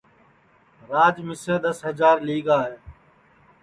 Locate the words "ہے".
2.67-2.75